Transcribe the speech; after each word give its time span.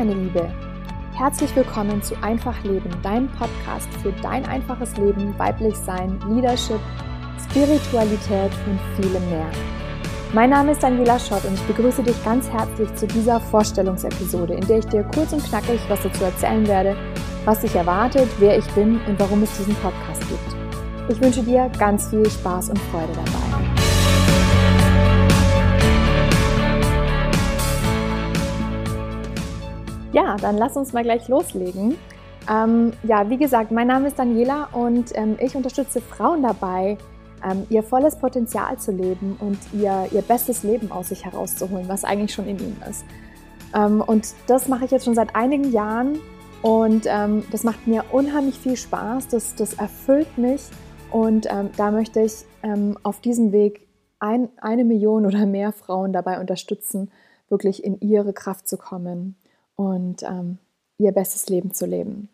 meine 0.00 0.14
Liebe. 0.14 0.50
Herzlich 1.12 1.54
willkommen 1.54 2.02
zu 2.02 2.14
Einfach 2.22 2.64
Leben, 2.64 2.88
deinem 3.02 3.28
Podcast 3.32 3.86
für 4.02 4.12
dein 4.22 4.46
einfaches 4.46 4.96
Leben, 4.96 5.38
weiblich 5.38 5.76
sein, 5.76 6.18
Leadership, 6.26 6.80
Spiritualität 7.50 8.50
und 8.66 8.80
vielem 8.96 9.28
mehr. 9.28 9.50
Mein 10.32 10.48
Name 10.48 10.72
ist 10.72 10.82
Daniela 10.82 11.18
Schott 11.18 11.44
und 11.44 11.52
ich 11.52 11.62
begrüße 11.64 12.02
dich 12.02 12.24
ganz 12.24 12.48
herzlich 12.48 12.94
zu 12.94 13.06
dieser 13.08 13.40
Vorstellungsepisode, 13.40 14.54
in 14.54 14.66
der 14.66 14.78
ich 14.78 14.86
dir 14.86 15.02
kurz 15.02 15.34
und 15.34 15.44
knackig 15.44 15.80
was 15.88 16.02
dazu 16.02 16.24
erzählen 16.24 16.66
werde, 16.66 16.96
was 17.44 17.60
dich 17.60 17.74
erwartet, 17.74 18.30
wer 18.38 18.56
ich 18.56 18.66
bin 18.68 19.02
und 19.06 19.20
warum 19.20 19.42
es 19.42 19.54
diesen 19.58 19.74
Podcast 19.74 20.26
gibt. 20.30 20.56
Ich 21.10 21.20
wünsche 21.20 21.42
dir 21.42 21.70
ganz 21.78 22.08
viel 22.08 22.24
Spaß 22.24 22.70
und 22.70 22.78
Freude 22.78 23.12
dabei. 23.12 23.39
Ja, 30.12 30.36
dann 30.36 30.56
lass 30.56 30.76
uns 30.76 30.92
mal 30.92 31.04
gleich 31.04 31.28
loslegen. 31.28 31.96
Ähm, 32.50 32.92
ja, 33.04 33.28
wie 33.30 33.36
gesagt, 33.36 33.70
mein 33.70 33.86
Name 33.86 34.08
ist 34.08 34.18
Daniela 34.18 34.68
und 34.72 35.16
ähm, 35.16 35.36
ich 35.38 35.54
unterstütze 35.54 36.00
Frauen 36.00 36.42
dabei, 36.42 36.98
ähm, 37.48 37.64
ihr 37.70 37.84
volles 37.84 38.16
Potenzial 38.16 38.76
zu 38.76 38.90
leben 38.90 39.36
und 39.38 39.58
ihr, 39.72 40.08
ihr 40.10 40.22
bestes 40.22 40.64
Leben 40.64 40.90
aus 40.90 41.10
sich 41.10 41.24
herauszuholen, 41.24 41.88
was 41.88 42.02
eigentlich 42.02 42.34
schon 42.34 42.48
in 42.48 42.58
ihnen 42.58 42.82
ist. 42.90 43.04
Ähm, 43.72 44.00
und 44.00 44.34
das 44.48 44.66
mache 44.66 44.84
ich 44.84 44.90
jetzt 44.90 45.04
schon 45.04 45.14
seit 45.14 45.36
einigen 45.36 45.70
Jahren 45.70 46.18
und 46.62 47.06
ähm, 47.06 47.44
das 47.52 47.62
macht 47.62 47.86
mir 47.86 48.04
unheimlich 48.10 48.58
viel 48.58 48.76
Spaß, 48.76 49.28
das, 49.28 49.54
das 49.54 49.74
erfüllt 49.74 50.36
mich 50.36 50.62
und 51.12 51.46
ähm, 51.48 51.70
da 51.76 51.90
möchte 51.90 52.20
ich 52.20 52.44
auf 53.04 53.22
diesem 53.22 53.52
Weg 53.52 53.88
ein, 54.18 54.50
eine 54.60 54.84
Million 54.84 55.24
oder 55.24 55.46
mehr 55.46 55.72
Frauen 55.72 56.12
dabei 56.12 56.40
unterstützen, 56.40 57.10
wirklich 57.48 57.82
in 57.82 57.98
ihre 58.00 58.34
Kraft 58.34 58.68
zu 58.68 58.76
kommen 58.76 59.34
und 59.80 60.22
ähm, 60.24 60.58
ihr 60.98 61.10
bestes 61.12 61.48
Leben 61.48 61.72
zu 61.72 61.86
leben. 61.86 62.28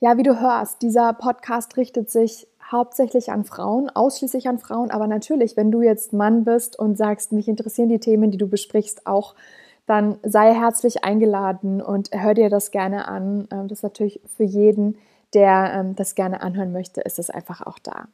Ja, 0.00 0.16
wie 0.16 0.24
du 0.24 0.40
hörst, 0.40 0.82
dieser 0.82 1.12
Podcast 1.12 1.76
richtet 1.76 2.10
sich 2.10 2.48
hauptsächlich 2.60 3.30
an 3.30 3.44
Frauen, 3.44 3.90
ausschließlich 3.90 4.48
an 4.48 4.58
Frauen, 4.58 4.90
aber 4.90 5.06
natürlich, 5.06 5.56
wenn 5.56 5.70
du 5.70 5.82
jetzt 5.82 6.12
Mann 6.12 6.42
bist 6.42 6.76
und 6.76 6.98
sagst, 6.98 7.30
mich 7.30 7.46
interessieren 7.46 7.88
die 7.88 8.00
Themen, 8.00 8.32
die 8.32 8.38
du 8.38 8.48
besprichst, 8.48 9.06
auch, 9.06 9.36
dann 9.86 10.18
sei 10.24 10.52
herzlich 10.52 11.04
eingeladen 11.04 11.80
und 11.80 12.10
hör 12.10 12.34
dir 12.34 12.50
das 12.50 12.72
gerne 12.72 13.06
an. 13.06 13.46
Ähm, 13.52 13.68
das 13.68 13.78
ist 13.78 13.84
natürlich 13.84 14.20
für 14.36 14.42
jeden, 14.42 14.98
der 15.32 15.74
ähm, 15.74 15.94
das 15.94 16.16
gerne 16.16 16.40
anhören 16.40 16.72
möchte, 16.72 17.02
ist 17.02 17.20
es 17.20 17.30
einfach 17.30 17.64
auch 17.64 17.78
da. 17.78 18.08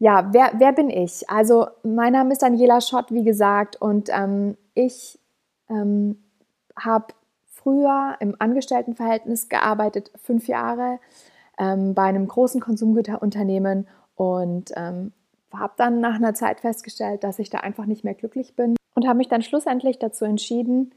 Ja, 0.00 0.30
wer, 0.32 0.50
wer 0.58 0.72
bin 0.72 0.90
ich? 0.90 1.30
Also, 1.30 1.68
mein 1.84 2.14
Name 2.14 2.32
ist 2.32 2.42
Daniela 2.42 2.80
Schott, 2.80 3.12
wie 3.12 3.22
gesagt, 3.22 3.80
und 3.80 4.08
ähm, 4.12 4.56
ich 4.74 5.20
ähm, 5.70 6.25
habe 6.78 7.14
früher 7.48 8.16
im 8.20 8.36
Angestelltenverhältnis 8.38 9.48
gearbeitet, 9.48 10.10
fünf 10.22 10.46
Jahre 10.46 10.98
ähm, 11.58 11.94
bei 11.94 12.04
einem 12.04 12.28
großen 12.28 12.60
Konsumgüterunternehmen 12.60 13.88
und 14.14 14.72
ähm, 14.76 15.12
habe 15.52 15.72
dann 15.76 16.00
nach 16.00 16.14
einer 16.14 16.34
Zeit 16.34 16.60
festgestellt, 16.60 17.24
dass 17.24 17.38
ich 17.38 17.50
da 17.50 17.58
einfach 17.58 17.86
nicht 17.86 18.04
mehr 18.04 18.14
glücklich 18.14 18.54
bin 18.54 18.76
und 18.94 19.06
habe 19.06 19.18
mich 19.18 19.28
dann 19.28 19.42
schlussendlich 19.42 19.98
dazu 19.98 20.24
entschieden, 20.24 20.92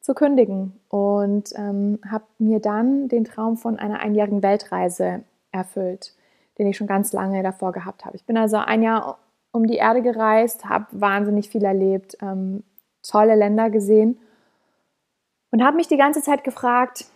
zu 0.00 0.14
kündigen 0.14 0.72
und 0.88 1.52
ähm, 1.56 1.98
habe 2.08 2.24
mir 2.38 2.60
dann 2.60 3.08
den 3.08 3.24
Traum 3.24 3.56
von 3.56 3.78
einer 3.78 4.00
einjährigen 4.00 4.42
Weltreise 4.42 5.22
erfüllt, 5.52 6.14
den 6.58 6.66
ich 6.66 6.76
schon 6.76 6.86
ganz 6.86 7.12
lange 7.12 7.42
davor 7.42 7.72
gehabt 7.72 8.04
habe. 8.04 8.16
Ich 8.16 8.24
bin 8.24 8.36
also 8.36 8.56
ein 8.56 8.82
Jahr 8.82 9.18
um 9.52 9.66
die 9.66 9.76
Erde 9.76 10.02
gereist, 10.02 10.64
habe 10.64 10.86
wahnsinnig 10.92 11.48
viel 11.48 11.64
erlebt, 11.64 12.16
ähm, 12.22 12.62
tolle 13.02 13.34
Länder 13.34 13.70
gesehen 13.70 14.18
und 15.50 15.64
habe 15.64 15.76
mich 15.76 15.88
die 15.88 15.96
ganze 15.96 16.22
Zeit 16.22 16.44
gefragt, 16.44 17.06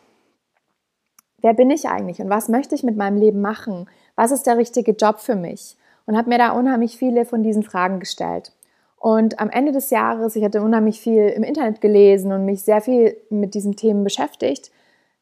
wer 1.39 1.55
bin 1.55 1.71
ich 1.71 1.89
eigentlich 1.89 2.21
und 2.21 2.31
was 2.31 2.49
möchte 2.49 2.75
ich 2.75 2.83
mit 2.83 2.97
meinem 2.97 3.19
Leben 3.19 3.41
machen? 3.41 3.89
Was 4.17 4.31
ist 4.31 4.47
der 4.47 4.59
richtige 4.59 4.93
Job 4.93 5.21
für 5.21 5.37
mich? 5.37 5.77
Und 6.07 6.17
habe 6.17 6.29
mir 6.29 6.39
da 6.39 6.51
unheimlich 6.53 6.97
viele 6.97 7.25
von 7.25 7.43
diesen 7.43 7.63
Fragen 7.63 8.01
gestellt. 8.01 8.53
Und 8.97 9.41
am 9.41 9.51
Ende 9.51 9.73
des 9.73 9.91
Jahres, 9.91 10.37
ich 10.37 10.45
hatte 10.45 10.63
unheimlich 10.63 11.01
viel 11.01 11.29
im 11.29 11.43
Internet 11.43 11.81
gelesen 11.81 12.33
und 12.33 12.45
mich 12.45 12.63
sehr 12.63 12.81
viel 12.81 13.17
mit 13.31 13.55
diesen 13.55 13.75
Themen 13.75 14.05
beschäftigt, 14.05 14.71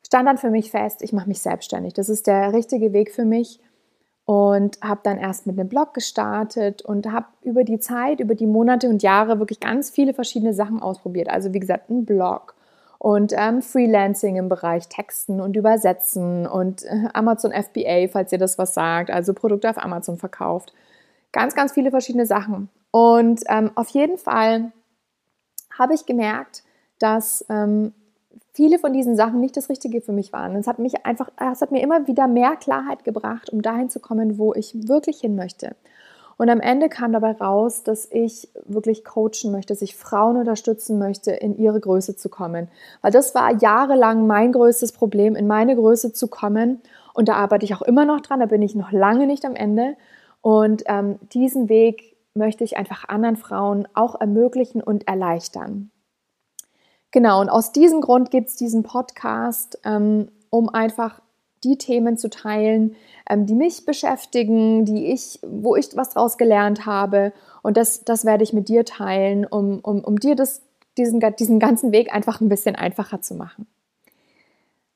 stand 0.07 0.29
dann 0.29 0.39
für 0.39 0.51
mich 0.51 0.71
fest, 0.71 1.03
ich 1.03 1.13
mache 1.13 1.29
mich 1.29 1.41
selbstständig. 1.41 1.95
Das 1.95 2.09
ist 2.09 2.27
der 2.27 2.53
richtige 2.53 2.93
Weg 2.93 3.13
für 3.13 3.25
mich. 3.25 3.61
Und 4.27 4.79
habe 4.83 5.01
dann 5.03 5.19
erst 5.19 5.47
mit 5.47 5.59
einem 5.59 5.69
Blog 5.69 5.95
gestartet 5.95 6.83
und 6.83 7.11
habe 7.11 7.27
über 7.43 7.65
die 7.65 7.81
Zeit, 7.81 8.21
über 8.21 8.35
die 8.35 8.47
Monate 8.47 8.89
und 8.89 9.03
Jahre 9.03 9.39
wirklich 9.39 9.61
ganz 9.61 9.91
viele 9.91 10.15
verschiedene 10.15 10.55
Sachen 10.55 10.81
ausprobiert. 10.81 11.29
Also 11.29 11.53
wie 11.53 11.61
gesagt, 11.61 11.91
ein 11.91 12.05
Blog 12.05 12.55
und 13.01 13.33
ähm, 13.35 13.63
Freelancing 13.63 14.37
im 14.37 14.51
Bereich 14.51 14.87
Texten 14.89 15.41
und 15.41 15.57
Übersetzen 15.57 16.47
und 16.47 16.85
äh, 16.85 17.09
Amazon 17.15 17.51
FBA, 17.51 18.09
falls 18.13 18.31
ihr 18.31 18.37
das 18.37 18.59
was 18.59 18.75
sagt, 18.75 19.11
also 19.11 19.33
Produkte 19.33 19.71
auf 19.71 19.79
Amazon 19.79 20.19
verkauft. 20.19 20.75
Ganz, 21.33 21.55
ganz 21.55 21.73
viele 21.73 21.91
verschiedene 21.91 22.27
Sachen. 22.27 22.69
Und 22.91 23.41
ähm, 23.49 23.71
auf 23.75 23.89
jeden 23.89 24.19
Fall 24.19 24.73
habe 25.79 25.95
ich 25.95 26.05
gemerkt, 26.05 26.63
dass 26.99 27.43
ähm, 27.49 27.95
viele 28.53 28.79
von 28.79 28.93
diesen 28.93 29.17
Sachen 29.17 29.41
nicht 29.41 29.57
das 29.57 29.71
Richtige 29.71 30.03
für 30.03 30.13
mich 30.13 30.35
waren. 30.35 30.55
Es 30.55 30.67
hat 30.67 30.79
mich 30.79 31.07
einfach, 31.07 31.31
es 31.53 31.63
hat 31.63 31.73
mir 31.73 31.83
immer 31.83 32.07
wieder 32.07 32.29
mehr 32.29 32.55
Klarheit 32.57 33.05
gebracht, 33.05 33.49
um 33.49 33.63
dahin 33.63 33.89
zu 33.89 34.01
kommen, 34.01 34.37
wo 34.37 34.53
ich 34.53 34.89
wirklich 34.89 35.21
hin 35.21 35.37
möchte. 35.37 35.75
Und 36.41 36.49
am 36.49 36.61
Ende 36.61 36.89
kam 36.89 37.13
dabei 37.13 37.33
raus, 37.33 37.83
dass 37.83 38.11
ich 38.11 38.49
wirklich 38.65 39.05
coachen 39.05 39.53
möchte, 39.53 39.75
dass 39.75 39.83
ich 39.83 39.95
Frauen 39.95 40.39
unterstützen 40.39 40.99
möchte, 40.99 41.33
in 41.33 41.59
ihre 41.59 41.79
Größe 41.79 42.17
zu 42.17 42.31
kommen. 42.31 42.69
Weil 43.03 43.13
das 43.13 43.35
war 43.35 43.55
jahrelang 43.61 44.27
mein 44.27 44.53
größtes 44.53 44.93
Problem, 44.93 45.37
in 45.37 45.47
meine 45.47 45.77
Größe 45.77 46.15
zu 46.15 46.29
kommen. 46.29 46.81
Und 47.13 47.29
da 47.29 47.35
arbeite 47.35 47.67
ich 47.67 47.75
auch 47.75 47.83
immer 47.83 48.07
noch 48.07 48.23
dran, 48.23 48.41
da 48.41 48.47
bin 48.47 48.63
ich 48.63 48.75
noch 48.75 48.91
lange 48.91 49.27
nicht 49.27 49.45
am 49.45 49.55
Ende. 49.55 49.99
Und 50.41 50.83
ähm, 50.87 51.19
diesen 51.35 51.69
Weg 51.69 52.17
möchte 52.33 52.65
ich 52.65 52.79
einfach 52.79 53.07
anderen 53.07 53.37
Frauen 53.37 53.87
auch 53.93 54.19
ermöglichen 54.19 54.83
und 54.83 55.07
erleichtern. 55.07 55.91
Genau, 57.11 57.43
und 57.43 57.51
aus 57.51 57.73
diesem 57.73 58.01
Grund 58.01 58.31
gibt 58.31 58.49
es 58.49 58.57
diesen 58.57 58.83
Podcast, 58.83 59.79
ähm, 59.85 60.31
um 60.49 60.71
einfach 60.71 61.21
die 61.65 61.79
Themen 61.79 62.17
zu 62.17 62.31
teilen, 62.31 62.97
ähm, 63.29 63.47
die 63.47 63.55
mich 63.55 63.85
beschäftigen, 63.85 64.85
die 64.85 65.13
ich, 65.13 65.39
wo 65.43 65.77
ich 65.77 65.97
was 65.97 66.11
draus 66.11 66.39
gelernt 66.39 66.87
habe. 66.87 67.33
Und 67.63 67.77
das, 67.77 68.05
das 68.05 68.25
werde 68.25 68.45
ich 68.45 68.53
mit 68.53 68.69
dir 68.69 68.85
teilen, 68.85 69.45
um, 69.45 69.81
um, 69.81 70.03
um 70.03 70.19
dir 70.19 70.35
das, 70.35 70.63
diesen, 70.97 71.21
diesen 71.39 71.59
ganzen 71.59 71.93
Weg 71.93 72.15
einfach 72.15 72.41
ein 72.41 72.49
bisschen 72.49 72.77
einfacher 72.77 73.21
zu 73.21 73.35
machen. 73.35 73.67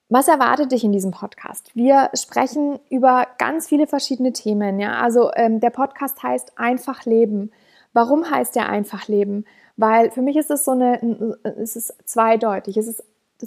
Was 0.09 0.29
erwartet 0.29 0.73
dich 0.73 0.85
in 0.85 0.93
diesem 0.93 1.11
Podcast? 1.11 1.71
Wir 1.75 2.11
sprechen 2.15 2.79
über 2.91 3.27
ganz 3.39 3.69
viele 3.69 3.87
verschiedene 3.87 4.33
Themen. 4.33 4.79
Ja? 4.79 5.01
Also 5.01 5.31
ähm, 5.35 5.61
der 5.61 5.71
Podcast 5.71 6.23
heißt 6.23 6.59
Einfach 6.59 7.05
Leben. 7.05 7.51
Warum 7.93 8.31
heißt 8.31 8.55
der 8.55 8.69
Einfach 8.69 9.09
Leben? 9.09 9.45
Weil 9.77 10.11
für 10.11 10.23
mich 10.23 10.37
ist 10.37 10.51
es 10.51 10.65
so 10.65 10.73
eine, 10.73 11.37
es 11.43 11.75
ist 11.75 11.95
zweideutig. 12.05 12.77
Es 12.77 12.87
ist 12.87 13.03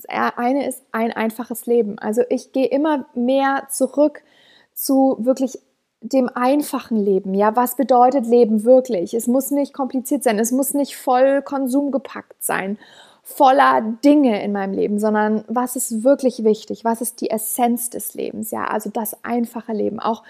das 0.05 0.37
eine 0.37 0.67
ist 0.67 0.83
ein 0.91 1.11
einfaches 1.11 1.65
Leben. 1.65 1.97
Also 1.99 2.21
ich 2.29 2.51
gehe 2.51 2.67
immer 2.67 3.05
mehr 3.15 3.67
zurück 3.71 4.21
zu 4.73 5.17
wirklich 5.19 5.59
dem 6.01 6.29
einfachen 6.33 6.97
Leben. 6.97 7.33
Ja, 7.33 7.55
was 7.55 7.75
bedeutet 7.75 8.27
Leben 8.27 8.63
wirklich? 8.63 9.13
Es 9.13 9.27
muss 9.27 9.51
nicht 9.51 9.73
kompliziert 9.73 10.23
sein, 10.23 10.39
es 10.39 10.51
muss 10.51 10.73
nicht 10.73 10.95
voll 10.95 11.41
konsumgepackt 11.41 12.43
sein, 12.43 12.77
voller 13.23 13.81
Dinge 14.05 14.41
in 14.43 14.51
meinem 14.51 14.73
Leben, 14.73 14.99
sondern 14.99 15.43
was 15.47 15.75
ist 15.75 16.03
wirklich 16.03 16.43
wichtig? 16.43 16.85
Was 16.85 17.01
ist 17.01 17.19
die 17.21 17.29
Essenz 17.29 17.89
des 17.89 18.13
Lebens? 18.13 18.51
Ja, 18.51 18.65
also 18.65 18.89
das 18.89 19.23
einfache 19.23 19.73
Leben. 19.73 19.99
Auch 19.99 20.23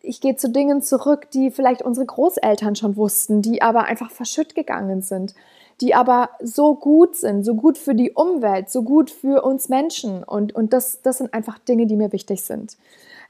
ich 0.00 0.20
gehe 0.20 0.36
zu 0.36 0.48
Dingen 0.48 0.80
zurück, 0.80 1.30
die 1.30 1.50
vielleicht 1.50 1.82
unsere 1.82 2.06
Großeltern 2.06 2.74
schon 2.74 2.96
wussten, 2.96 3.42
die 3.42 3.60
aber 3.60 3.84
einfach 3.84 4.10
verschütt 4.10 4.54
gegangen 4.54 5.02
sind 5.02 5.34
die 5.80 5.94
aber 5.94 6.30
so 6.40 6.74
gut 6.74 7.16
sind, 7.16 7.44
so 7.44 7.54
gut 7.54 7.78
für 7.78 7.94
die 7.94 8.12
Umwelt, 8.12 8.70
so 8.70 8.82
gut 8.82 9.10
für 9.10 9.42
uns 9.42 9.68
Menschen. 9.68 10.22
Und, 10.22 10.54
und 10.54 10.72
das, 10.72 11.02
das 11.02 11.18
sind 11.18 11.34
einfach 11.34 11.58
Dinge, 11.58 11.86
die 11.86 11.96
mir 11.96 12.12
wichtig 12.12 12.44
sind. 12.44 12.76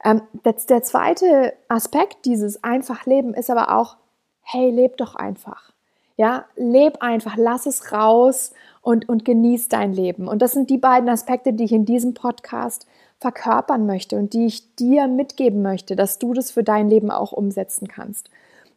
Ähm, 0.04 0.22
das, 0.42 0.66
der 0.66 0.82
zweite 0.82 1.54
Aspekt 1.68 2.24
dieses 2.24 2.62
einfach 2.64 3.06
Leben 3.06 3.34
ist 3.34 3.50
aber 3.50 3.76
auch, 3.76 3.96
hey, 4.42 4.70
leb 4.70 4.96
doch 4.96 5.14
einfach. 5.14 5.72
Ja, 6.16 6.44
leb 6.56 7.00
einfach, 7.00 7.36
lass 7.36 7.66
es 7.66 7.92
raus 7.92 8.52
und, 8.82 9.08
und 9.08 9.24
genieß 9.24 9.68
dein 9.68 9.92
Leben. 9.92 10.28
Und 10.28 10.42
das 10.42 10.52
sind 10.52 10.68
die 10.68 10.78
beiden 10.78 11.08
Aspekte, 11.08 11.52
die 11.52 11.64
ich 11.64 11.72
in 11.72 11.86
diesem 11.86 12.14
Podcast 12.14 12.86
verkörpern 13.18 13.86
möchte 13.86 14.16
und 14.16 14.34
die 14.34 14.46
ich 14.46 14.74
dir 14.74 15.06
mitgeben 15.06 15.62
möchte, 15.62 15.96
dass 15.96 16.18
du 16.18 16.34
das 16.34 16.50
für 16.50 16.64
dein 16.64 16.90
Leben 16.90 17.10
auch 17.10 17.32
umsetzen 17.32 17.88
kannst. 17.88 18.28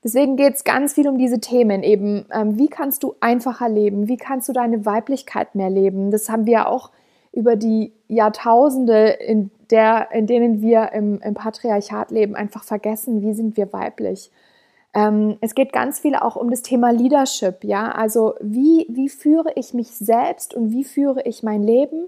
Deswegen 0.05 0.35
geht 0.35 0.53
es 0.53 0.63
ganz 0.63 0.93
viel 0.93 1.07
um 1.07 1.17
diese 1.17 1.39
Themen 1.39 1.81
eben. 1.81 2.27
Ähm, 2.31 2.59
wie 2.59 2.67
kannst 2.67 3.01
du 3.01 3.15
einfacher 3.21 3.67
leben? 3.67 4.07
Wie 4.07 4.17
kannst 4.17 4.47
du 4.47 4.53
deine 4.53 4.85
Weiblichkeit 4.85 5.55
mehr 5.55 5.71
leben? 5.71 6.11
Das 6.11 6.29
haben 6.29 6.45
wir 6.45 6.69
auch 6.69 6.91
über 7.31 7.55
die 7.55 7.91
Jahrtausende, 8.07 9.07
in, 9.07 9.49
der, 9.71 10.11
in 10.11 10.27
denen 10.27 10.61
wir 10.61 10.91
im, 10.93 11.19
im 11.21 11.33
Patriarchat 11.33 12.11
leben, 12.11 12.35
einfach 12.35 12.63
vergessen. 12.63 13.23
Wie 13.23 13.33
sind 13.33 13.57
wir 13.57 13.73
weiblich? 13.73 14.29
Ähm, 14.93 15.37
es 15.41 15.55
geht 15.55 15.73
ganz 15.73 15.99
viel 15.99 16.15
auch 16.15 16.35
um 16.35 16.51
das 16.51 16.61
Thema 16.61 16.91
Leadership, 16.91 17.63
ja, 17.63 17.91
also 17.91 18.35
wie, 18.39 18.85
wie 18.89 19.09
führe 19.09 19.53
ich 19.55 19.73
mich 19.73 19.89
selbst 19.89 20.53
und 20.53 20.71
wie 20.71 20.83
führe 20.83 21.23
ich 21.23 21.41
mein 21.41 21.63
Leben 21.63 22.07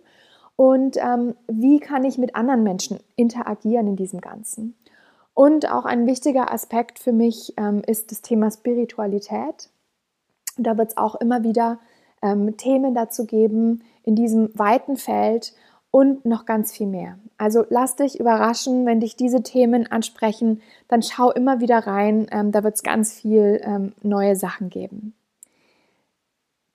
und 0.56 0.98
ähm, 0.98 1.36
wie 1.48 1.80
kann 1.80 2.06
ich 2.06 2.20
mit 2.20 2.36
anderen 2.36 2.64
Menschen 2.64 3.00
interagieren 3.16 3.88
in 3.88 3.96
diesem 3.96 4.22
Ganzen. 4.22 4.76
Und 5.38 5.72
auch 5.72 5.86
ein 5.86 6.08
wichtiger 6.08 6.52
Aspekt 6.52 6.98
für 6.98 7.12
mich 7.12 7.54
ähm, 7.58 7.84
ist 7.86 8.10
das 8.10 8.24
Thema 8.24 8.50
Spiritualität. 8.50 9.70
Da 10.58 10.80
wird 10.80 10.90
es 10.90 10.98
auch 10.98 11.14
immer 11.14 11.44
wieder 11.44 11.78
ähm, 12.24 12.58
Themen 12.58 12.96
dazu 12.96 13.28
geben 13.28 13.84
in 14.02 14.16
diesem 14.16 14.50
weiten 14.58 14.98
Feld 14.98 15.54
und 15.92 16.26
noch 16.26 16.48
ganz 16.48 16.72
viel 16.72 16.88
mehr. 16.88 17.20
Also 17.38 17.66
lass 17.70 17.96
dich 17.96 18.20
überraschen, 18.20 18.88
wenn 18.88 19.00
dich 19.00 19.16
diese 19.16 19.44
Themen 19.44 19.86
ansprechen, 19.86 20.60
dann 20.88 21.04
schau 21.04 21.30
immer 21.30 21.60
wieder 21.60 21.86
rein, 21.86 22.26
ähm, 22.32 22.52
da 22.52 22.64
wird 22.64 22.74
es 22.74 22.82
ganz 22.82 23.14
viel 23.14 23.62
ähm, 23.64 23.94
neue 24.02 24.36
Sachen 24.36 24.72
geben. 24.72 25.14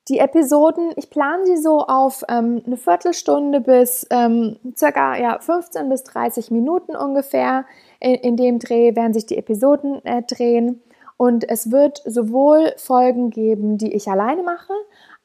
Die 0.09 0.19
Episoden, 0.19 0.91
ich 0.97 1.09
plane 1.09 1.45
sie 1.45 1.55
so 1.55 1.79
auf 1.79 2.23
ähm, 2.27 2.61
eine 2.65 2.75
Viertelstunde 2.75 3.61
bis 3.61 4.05
ähm, 4.09 4.57
circa 4.75 5.17
ja, 5.17 5.39
15 5.39 5.87
bis 5.87 6.03
30 6.03 6.51
Minuten 6.51 6.93
ungefähr. 6.93 7.63
In, 8.03 8.15
in 8.15 8.37
dem 8.37 8.59
Dreh 8.59 8.95
werden 8.95 9.13
sich 9.13 9.25
die 9.25 9.37
Episoden 9.37 10.03
äh, 10.05 10.21
drehen. 10.21 10.81
Und 11.17 11.49
es 11.49 11.71
wird 11.71 12.01
sowohl 12.05 12.73
Folgen 12.77 13.29
geben, 13.29 13.77
die 13.77 13.93
ich 13.93 14.09
alleine 14.09 14.43
mache, 14.43 14.73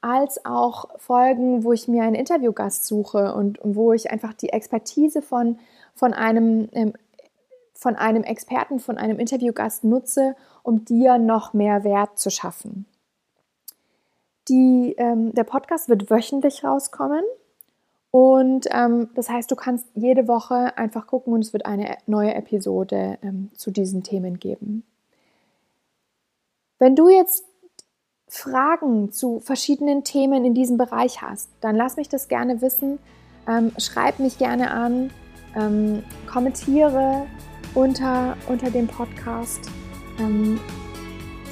als 0.01 0.45
auch 0.45 0.89
Folgen, 0.99 1.65
wo 1.65 1.73
ich 1.73 1.89
mir 1.89 2.05
einen 2.05 2.15
Interviewgast 2.15 2.87
suche 2.87 3.35
und, 3.35 3.59
und 3.59 3.75
wo 3.75 3.93
ich 3.93 4.11
einfach 4.11 4.33
die 4.33 4.51
Expertise 4.51 5.23
von, 5.23 5.59
von, 5.95 6.15
einem, 6.15 6.69
ähm, 6.73 6.93
von 7.75 7.97
einem 7.97 8.23
Experten, 8.23 8.79
von 8.79 8.97
einem 8.97 9.19
Interviewgast 9.19 9.83
nutze, 9.83 10.37
um 10.63 10.85
dir 10.85 11.19
noch 11.19 11.53
mehr 11.53 11.83
Wert 11.83 12.19
zu 12.19 12.31
schaffen. 12.31 12.87
Die, 14.49 14.95
ähm, 14.99 15.35
der 15.35 15.45
Podcast 15.45 15.89
wird 15.89 16.11
wöchentlich 16.11 16.63
rauskommen. 16.63 17.25
Und 18.11 18.67
ähm, 18.71 19.11
das 19.15 19.29
heißt, 19.29 19.51
du 19.51 19.57
kannst 19.57 19.87
jede 19.95 20.29
Woche 20.29 20.77
einfach 20.79 21.07
gucken 21.07 21.35
und 21.35 21.41
es 21.41 21.53
wird 21.53 21.67
eine 21.67 21.97
neue 22.07 22.35
Episode 22.35 23.19
ähm, 23.23 23.51
zu 23.55 23.71
diesen 23.71 24.03
Themen 24.03 24.39
geben. 24.39 24.83
Wenn 26.79 26.97
du 26.97 27.09
jetzt 27.09 27.45
Fragen 28.29 29.13
zu 29.13 29.41
verschiedenen 29.41 30.05
Themen 30.05 30.45
in 30.45 30.55
diesem 30.55 30.79
Bereich 30.79 31.23
hast, 31.23 31.51
dann 31.61 31.77
lass 31.77 31.97
mich 31.97 32.09
das 32.09 32.29
gerne 32.29 32.63
wissen. 32.63 32.99
Ähm, 33.47 33.73
schreib 33.79 34.19
mich 34.19 34.39
gerne 34.39 34.71
an, 34.71 35.11
ähm, 35.57 36.03
kommentiere 36.31 37.27
unter, 37.75 38.37
unter 38.49 38.71
dem 38.71 38.87
Podcast. 38.87 39.61
Ähm, 40.19 40.61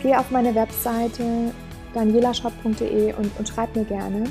geh 0.03 0.15
auf 0.15 0.31
meine 0.31 0.55
Webseite 0.55 1.53
danielashop.de 1.95 3.15
und, 3.15 3.31
und 3.39 3.49
schreib 3.49 3.75
mir 3.75 3.85
gerne. 3.85 4.25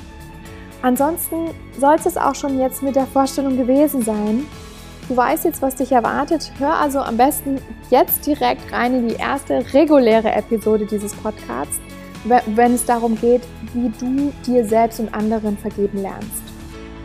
Ansonsten 0.86 1.50
soll 1.80 1.96
es 1.96 2.16
auch 2.16 2.36
schon 2.36 2.60
jetzt 2.60 2.84
mit 2.84 2.96
der 2.96 3.08
Vorstellung 3.08 3.58
gewesen 3.58 4.04
sein. 4.04 4.46
Du 5.10 5.18
weißt 5.18 5.46
jetzt, 5.46 5.64
was 5.64 5.76
dich 5.76 5.92
erwartet. 5.92 6.52
Hör 6.60 6.76
also 6.76 7.00
am 7.00 7.18
besten 7.18 7.60
jetzt 7.90 8.28
direkt 8.28 8.72
rein 8.72 8.94
in 8.94 9.08
die 9.10 9.16
erste 9.16 9.74
reguläre 9.74 10.32
Episode 10.32 10.86
dieses 10.86 11.16
Podcasts 11.16 11.80
wenn 12.26 12.74
es 12.74 12.86
darum 12.86 13.16
geht, 13.20 13.44
wie 13.74 13.90
du 14.00 14.34
dir 14.46 14.66
selbst 14.66 15.00
und 15.00 15.14
anderen 15.14 15.58
vergeben 15.58 16.02
lernst. 16.02 16.44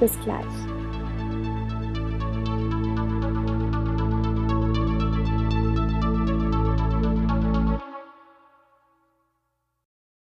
Bis 0.00 0.12
gleich. 0.24 0.69